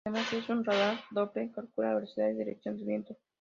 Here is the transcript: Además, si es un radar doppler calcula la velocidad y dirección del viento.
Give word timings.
Además, 0.03 0.29
si 0.31 0.37
es 0.37 0.49
un 0.49 0.63
radar 0.65 0.97
doppler 1.11 1.51
calcula 1.51 1.89
la 1.89 1.95
velocidad 1.97 2.29
y 2.29 2.33
dirección 2.33 2.75
del 2.75 2.87
viento. 2.87 3.15